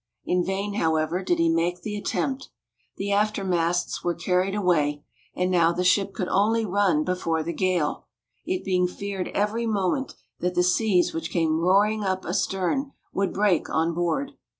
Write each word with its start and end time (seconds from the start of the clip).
In 0.25 0.43
vain, 0.43 0.73
however, 0.73 1.21
did 1.21 1.37
he 1.37 1.47
make 1.47 1.83
the 1.83 1.95
attempt. 1.95 2.49
The 2.97 3.11
after 3.11 3.43
masts 3.43 4.03
were 4.03 4.15
carried 4.15 4.55
away; 4.55 5.03
and 5.35 5.51
now 5.51 5.71
the 5.71 5.83
ship 5.83 6.11
could 6.15 6.27
only 6.29 6.65
run 6.65 7.03
before 7.03 7.43
the 7.43 7.53
gale, 7.53 8.07
it 8.43 8.63
being 8.65 8.87
feared 8.87 9.27
every 9.27 9.67
moment 9.67 10.15
that 10.39 10.55
the 10.55 10.63
seas 10.63 11.13
which 11.13 11.29
came 11.29 11.59
roaring 11.59 12.03
up 12.03 12.25
astern 12.25 12.93
would 13.13 13.31
break 13.31 13.69
on 13.69 13.93
board. 13.93 14.31